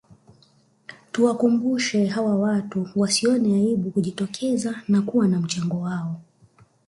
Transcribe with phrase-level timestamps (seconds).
[1.11, 6.21] Tuwakumbushe hawa watu wasione aibu kujitokeza na kuwa na mchango wao